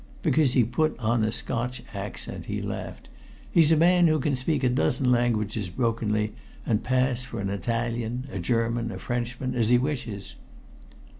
[0.23, 3.07] "Because he put on a Scotch accent," he laughed.
[3.51, 6.33] "He's a man who can speak a dozen languages brokenly,
[6.65, 10.37] and pass for an Italian, a German, a Frenchman, as he wishes."